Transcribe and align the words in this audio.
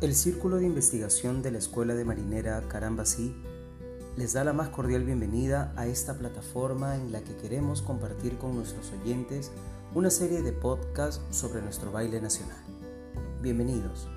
El 0.00 0.14
Círculo 0.14 0.56
de 0.56 0.64
Investigación 0.64 1.42
de 1.42 1.50
la 1.50 1.58
Escuela 1.58 1.94
de 1.94 2.06
Marinera 2.06 2.66
Carambasí 2.68 3.36
les 4.16 4.32
da 4.32 4.44
la 4.44 4.54
más 4.54 4.70
cordial 4.70 5.04
bienvenida 5.04 5.74
a 5.76 5.86
esta 5.86 6.16
plataforma 6.16 6.96
en 6.96 7.12
la 7.12 7.20
que 7.22 7.36
queremos 7.36 7.82
compartir 7.82 8.38
con 8.38 8.54
nuestros 8.54 8.92
oyentes 8.92 9.52
una 9.94 10.08
serie 10.08 10.40
de 10.40 10.52
podcasts 10.52 11.22
sobre 11.30 11.60
nuestro 11.60 11.92
baile 11.92 12.18
nacional. 12.18 12.56
Bienvenidos. 13.42 14.08